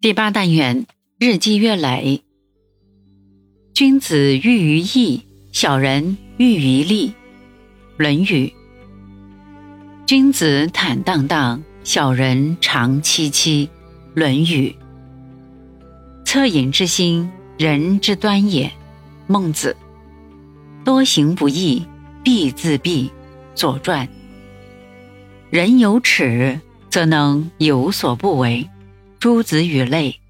[0.00, 0.86] 第八单元
[1.18, 2.22] 日积月累。
[3.74, 7.12] 君子喻于义，小人喻于利。
[7.96, 8.54] 论语。
[10.06, 13.68] 君子坦荡荡，小人长戚戚。
[14.14, 14.76] 论语。
[16.24, 17.28] 恻隐之心，
[17.58, 18.70] 人之端也。
[19.26, 19.76] 孟子。
[20.84, 21.84] 多行不义
[22.22, 23.10] 必自毙。
[23.56, 24.08] 左传。
[25.50, 28.64] 人有耻，则能有所不为。
[29.18, 30.20] 诸子与类。